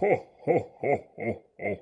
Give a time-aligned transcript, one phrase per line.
[0.00, 0.06] ho,
[0.44, 1.74] ho, ho, ho, ho.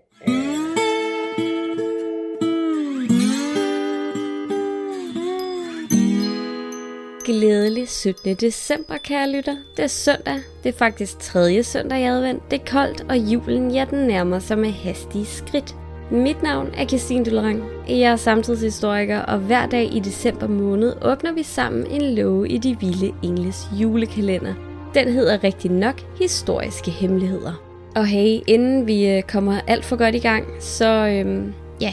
[7.25, 8.35] Glædelig 17.
[8.35, 9.57] december, kære lytter.
[9.77, 10.35] Det er søndag.
[10.63, 12.51] Det er faktisk tredje søndag i advent.
[12.51, 15.77] Det er koldt, og julen, ja, den nærmer sig med hastige skridt.
[16.11, 17.65] Mit navn er Christine Dullerang.
[17.89, 22.59] Jeg er samtidshistoriker, og hver dag i december måned åbner vi sammen en låge i
[22.59, 24.55] de vilde engles julekalender.
[24.95, 27.66] Den hedder rigtig nok Historiske Hemmeligheder.
[27.97, 31.93] Og hey, inden vi øh, kommer alt for godt i gang, så øhm, ja,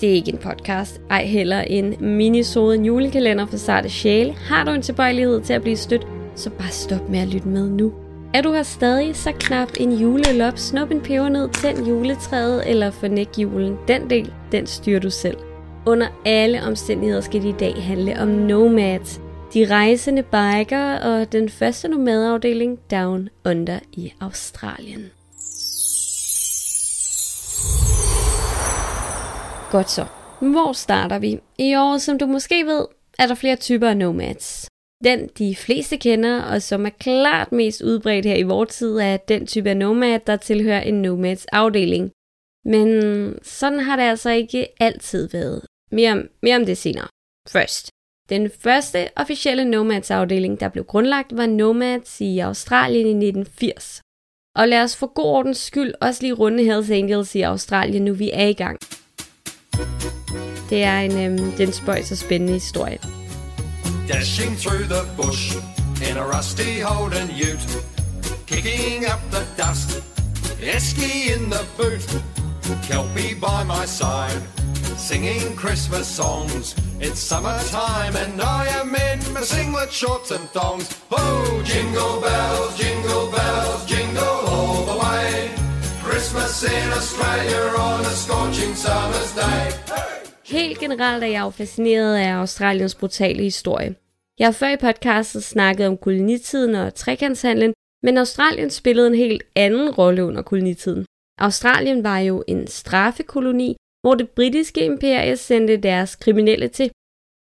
[0.00, 4.32] det er ikke en podcast, ej heller en minisode, en julekalender for sarte sjæle.
[4.32, 7.68] Har du en tilbøjelighed til at blive stødt, så bare stop med at lytte med
[7.68, 7.92] nu.
[8.34, 12.90] Er du her stadig, så knap en julelop, snup en peber ned, tænd juletræet eller
[12.90, 13.76] fornæk julen.
[13.88, 15.36] Den del, den styrer du selv.
[15.86, 19.20] Under alle omstændigheder skal det i dag handle om nomads.
[19.54, 25.17] De rejsende biker og den første nomadeafdeling Down Under i Australien.
[29.70, 30.06] Godt så.
[30.40, 31.40] Hvor starter vi?
[31.58, 32.86] I år, som du måske ved,
[33.18, 34.68] er der flere typer af nomads.
[35.04, 39.16] Den, de fleste kender, og som er klart mest udbredt her i vores tid, er
[39.16, 42.10] den type af nomad, der tilhører en nomads afdeling.
[42.64, 42.88] Men
[43.42, 45.62] sådan har det altså ikke altid været.
[45.92, 47.08] Mere om, mere om det senere.
[47.48, 47.90] Først.
[48.28, 54.00] Den første officielle nomads afdeling, der blev grundlagt, var Nomads i Australien i 1980.
[54.58, 58.14] Og lad os for god ordens skyld også lige runde Hells Angels i Australien, nu
[58.14, 58.78] vi er i gang.
[60.70, 62.98] Det er en, øhm, den spøjs og spændende historie.
[64.08, 65.56] Dashing through the bush
[66.10, 67.68] in a rusty Holden ute,
[68.46, 69.88] kicking up the dust,
[70.76, 72.04] Esky in the boot,
[72.88, 74.42] Kelpie by my side,
[75.08, 76.76] singing Christmas songs.
[77.00, 80.86] It's summertime and I am in my singlet shorts and thongs.
[81.10, 83.97] Oh, jingle bells, jingle bells, jingle.
[86.48, 89.64] Christmas in Australia on a scorching summer's day.
[90.44, 93.94] Helt generelt er jeg jo fascineret af Australiens brutale historie.
[94.38, 97.72] Jeg har før i podcastet snakket om kolonitiden og trekantshandlen,
[98.02, 101.04] men Australien spillede en helt anden rolle under kolonitiden.
[101.38, 106.90] Australien var jo en straffekoloni, hvor det britiske imperie sendte deres kriminelle til.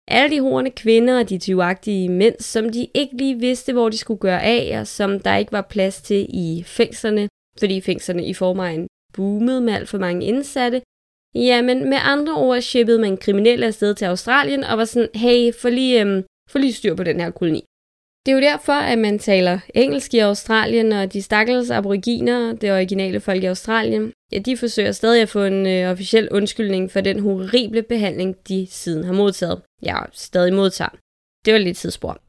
[0.07, 3.97] Alle de horne kvinder og de tyvagtige mænd, som de ikke lige vidste, hvor de
[3.97, 7.29] skulle gøre af, og som der ikke var plads til i fængslerne,
[7.59, 10.81] fordi fængslerne i forvejen boomet med alt for mange indsatte,
[11.35, 15.69] Jamen, med andre ord shippede man kriminelle afsted til Australien og var sådan, hey, få
[15.69, 17.63] lige, øhm, få lige styr på den her koloni.
[18.25, 22.71] Det er jo derfor, at man taler engelsk i Australien, og de stakkels aboriginer, det
[22.71, 27.01] originale folk i Australien, ja, de forsøger stadig at få en øh, officiel undskyldning for
[27.01, 29.61] den horrible behandling, de siden har modtaget.
[29.83, 30.91] Ja, stadig modtager.
[31.45, 32.21] Det var lidt tidsspor.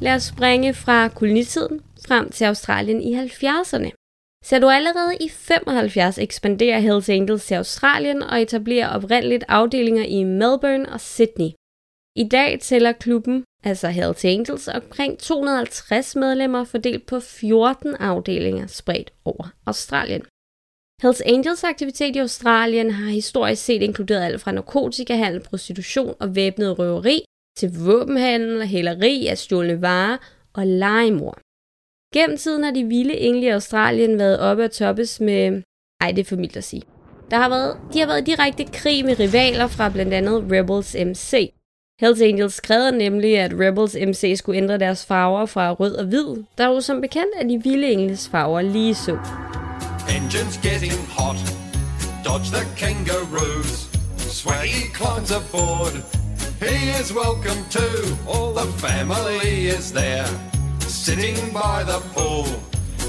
[0.00, 3.90] Lad os springe fra kolonitiden frem til Australien i 70'erne.
[4.44, 10.24] Så du allerede i 75 ekspanderer Hells Angels til Australien og etablerer oprindeligt afdelinger i
[10.24, 11.50] Melbourne og Sydney.
[12.16, 19.12] I dag tæller klubben, altså Hells Angels, omkring 250 medlemmer fordelt på 14 afdelinger spredt
[19.24, 20.22] over Australien.
[21.02, 26.78] Hells Angels aktivitet i Australien har historisk set inkluderet alt fra narkotikahandel, prostitution og væbnet
[26.78, 27.24] røveri
[27.58, 30.16] til våbenhandel, hæleri af stjålne varer
[30.54, 31.38] og legemord.
[32.14, 35.62] Gennem tiden har de vilde engle i Australien været oppe at toppes med...
[36.00, 36.82] Ej, det er for mildt at sige.
[37.30, 41.52] Der har været, de har været direkte krig med rivaler fra blandt andet Rebels MC.
[42.00, 46.44] Hells Angels skrev nemlig, at Rebels MC skulle ændre deres farver fra rød og hvid,
[46.58, 49.18] der jo som bekendt er de vilde engles farver lige så.
[50.16, 51.40] Engines getting hot.
[52.24, 53.88] Dodge the kangaroos.
[54.38, 56.17] Swaggy climbs aboard.
[56.60, 58.16] He is welcome too.
[58.26, 60.26] All the family is there.
[60.80, 62.46] Sitting by the pool.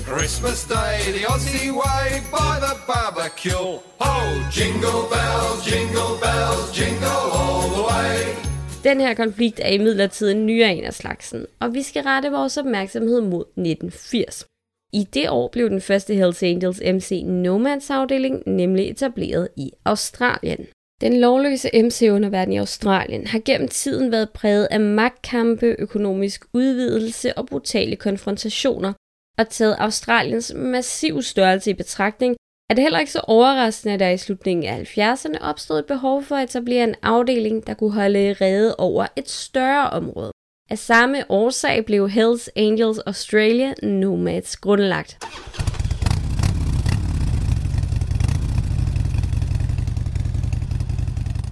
[0.05, 3.79] Christmas Day, the Aussie way by the barbecue.
[3.99, 8.35] Oh, jingle bells, jingle bells, jingle all the way.
[8.83, 12.57] Den her konflikt er imidlertid en nyere en af slagsen, og vi skal rette vores
[12.57, 14.45] opmærksomhed mod 1980.
[14.93, 20.67] I det år blev den første Hells Angels MC Nomads afdeling nemlig etableret i Australien.
[21.01, 27.45] Den lovløse MC-underverden i Australien har gennem tiden været præget af magtkampe, økonomisk udvidelse og
[27.45, 28.93] brutale konfrontationer,
[29.37, 32.35] og taget Australiens massiv størrelse i betragtning,
[32.69, 36.23] er det heller ikke så overraskende, at der i slutningen af 70'erne opstod et behov
[36.23, 40.31] for at etablere en afdeling, der kunne holde rede over et større område.
[40.69, 45.17] Af samme årsag blev Hells Angels Australia Nomads grundlagt.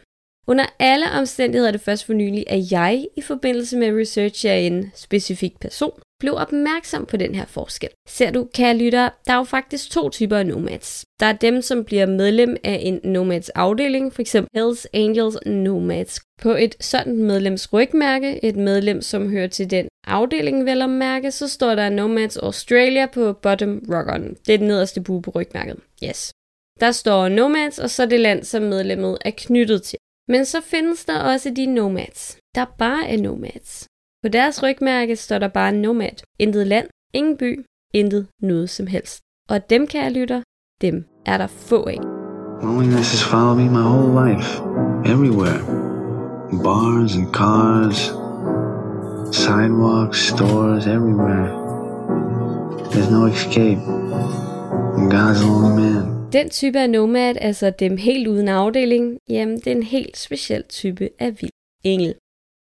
[0.52, 4.58] Under alle omstændigheder er det først for nylig, at jeg i forbindelse med research af
[4.58, 7.90] en specifik person blev opmærksom på den her forskel.
[8.08, 11.06] Ser du, kære lytter, der er jo faktisk to typer af nomads.
[11.20, 14.36] Der er dem, som bliver medlem af en nomads afdeling, f.eks.
[14.56, 16.20] Hells Angels Nomads.
[16.42, 21.32] På et sådan medlems rygmærke, et medlem, som hører til den afdeling vel om mærke,
[21.32, 24.36] så står der Nomads Australia på bottom rock-on.
[24.46, 25.76] Det er den nederste bue på rygmærket.
[26.04, 26.32] Yes.
[26.80, 30.00] Der står Nomads, og så det land, som medlemmet er knyttet til.
[30.30, 33.88] Men så findes der også de Nomads, der bare er Nomads.
[34.24, 36.24] På deres rygmærke står der bare Nomad.
[36.40, 39.20] Intet land, ingen by, intet noget som helst.
[39.50, 40.42] Og dem, kan jeg lytter,
[40.82, 42.00] dem er der få af.
[42.64, 44.62] Loneliness has followed me my whole life,
[45.14, 45.62] everywhere.
[46.64, 48.00] Bars and cars,
[49.36, 51.48] sidewalks, stores, everywhere.
[52.92, 53.82] There's no escape.
[54.96, 56.19] I'm God's lonely man.
[56.34, 60.64] Den type af nomad, altså dem helt uden afdeling, jamen det er en helt speciel
[60.64, 61.52] type af vild
[61.84, 62.16] engel.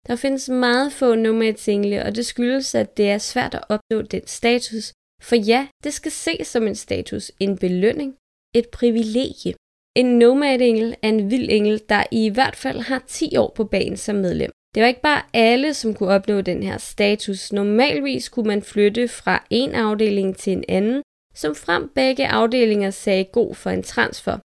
[0.06, 4.26] Der findes meget få nomadsengle, og det skyldes, at det er svært at opnå den
[4.26, 4.92] status.
[5.22, 8.14] For ja, det skal ses som en status, en belønning,
[8.54, 9.54] et privilegie.
[9.96, 13.96] En nomadengel er en vild engel, der i hvert fald har 10 år på banen
[13.96, 14.50] som medlem.
[14.74, 17.52] Det var ikke bare alle, som kunne opnå den her status.
[17.52, 21.02] Normalvis kunne man flytte fra en afdeling til en anden,
[21.34, 24.38] som frem begge afdelinger sagde god for en transfer.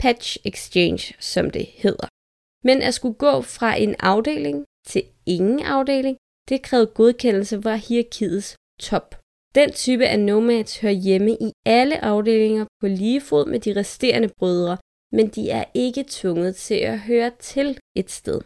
[0.00, 2.08] Patch exchange, som det hedder.
[2.64, 6.16] Men at skulle gå fra en afdeling til ingen afdeling,
[6.48, 9.20] det krævede godkendelse fra hierarkiets top.
[9.54, 14.30] Den type af nomads hører hjemme i alle afdelinger på lige fod med de resterende
[14.38, 14.76] brødre,
[15.12, 18.40] men de er ikke tvunget til at høre til et sted.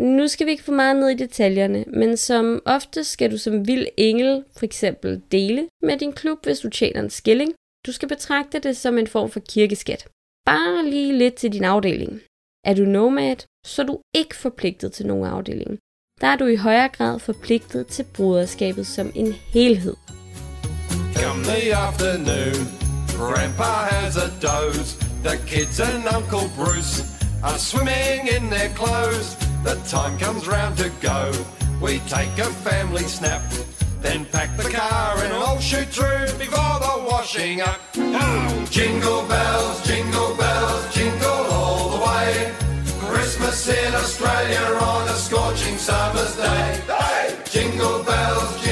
[0.00, 3.68] Nu skal vi ikke få meget ned i detaljerne, men som ofte skal du som
[3.68, 7.54] vild engel for eksempel dele med din klub, hvis du tjener en skilling.
[7.86, 10.08] Du skal betragte det som en form for kirkeskat.
[10.46, 12.20] Bare lige lidt til din afdeling.
[12.64, 15.78] Er du nomad, så er du ikke forpligtet til nogen afdeling.
[16.20, 19.94] Der er du i højere grad forpligtet til broderskabet som en helhed.
[21.14, 22.66] Come the afternoon,
[23.18, 24.90] Grandpa has a doze.
[25.24, 26.94] The kids and Uncle Bruce
[27.44, 29.55] are swimming in their clothes.
[29.66, 31.32] The time comes round to go.
[31.82, 33.42] We take a family snap,
[34.00, 37.80] then pack the car and all shoot through before the washing up.
[37.96, 42.54] Oh, jingle bells, jingle bells, jingle all the way.
[43.10, 46.80] Christmas in Australia on a scorching summer's day.
[46.86, 47.36] Hey!
[47.50, 48.65] Jingle bells, jingle bells,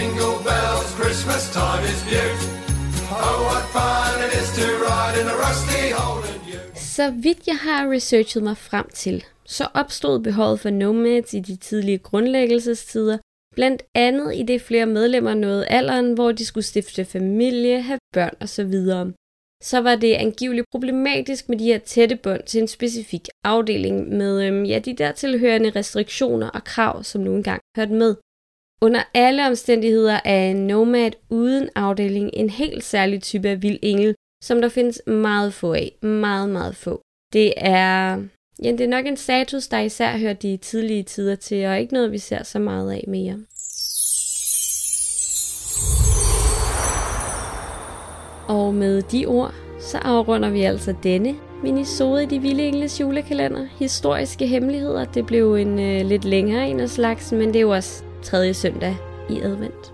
[6.96, 11.56] Så vidt jeg har researchet mig frem til, så opstod behovet for nomads i de
[11.56, 13.18] tidlige grundlæggelsestider,
[13.54, 18.34] blandt andet i det flere medlemmer nåede alderen, hvor de skulle stifte familie, have børn
[18.40, 18.74] osv.
[19.62, 24.46] Så var det angiveligt problematisk med de her tætte bånd til en specifik afdeling med
[24.46, 28.16] øhm, ja, de dertilhørende restriktioner og krav, som nu engang hørte med.
[28.82, 34.14] Under alle omstændigheder er en nomad uden afdeling en helt særlig type af vild engel,
[34.44, 35.92] som der findes meget få af.
[36.02, 37.00] Meget, meget få.
[37.32, 38.18] Det er,
[38.62, 41.94] ja, det er nok en status, der især hører de tidlige tider til, og ikke
[41.94, 43.38] noget, vi ser så meget af mere.
[48.48, 53.66] Og med de ord, så afrunder vi altså denne minisode i De Vilde Engles julekalender.
[53.78, 55.04] Historiske hemmeligheder.
[55.04, 58.54] Det blev en øh, lidt længere en af slags, men det er jo også tredje
[58.54, 58.96] søndag
[59.30, 59.93] i advent.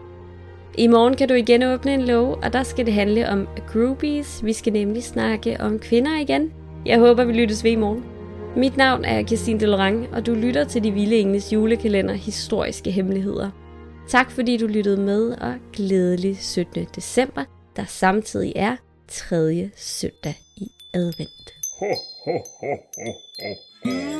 [0.78, 4.44] I morgen kan du igen åbne en lov, og der skal det handle om groupies.
[4.44, 6.52] Vi skal nemlig snakke om kvinder igen.
[6.86, 8.04] Jeg håber, vi lyttes ved i morgen.
[8.56, 13.50] Mit navn er Christine Delorang, og du lytter til De Vilde Engles julekalender Historiske Hemmeligheder.
[14.08, 16.86] Tak fordi du lyttede med, og glædelig 17.
[16.96, 17.44] december,
[17.76, 18.76] der samtidig er
[19.08, 21.54] tredje søndag i advent.
[21.80, 21.86] Ho,
[22.24, 23.12] ho, ho, ho,
[23.42, 24.19] ho, ho.